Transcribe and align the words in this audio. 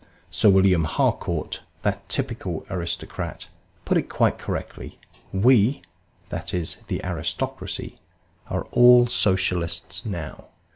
Sir 0.31 0.49
William 0.49 0.85
Harcourt, 0.85 1.61
that 1.83 2.09
typical 2.09 2.65
aristocrat, 2.71 3.47
put 3.85 3.99
it 3.99 4.09
quite 4.09 4.39
correctly. 4.39 4.97
"We" 5.31 5.83
(that 6.29 6.55
is, 6.55 6.77
the 6.87 7.05
aristocracy) 7.05 7.99
"are 8.49 8.63
all 8.71 9.05
Socialists 9.05 10.03
now." 10.03 10.45